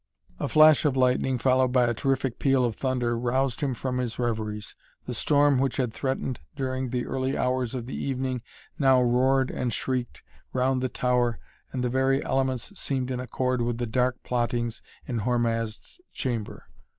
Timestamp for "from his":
3.75-4.17